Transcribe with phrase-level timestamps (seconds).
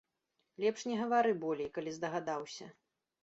[0.63, 2.71] Лепш не гавары болей, калі здагадаўся.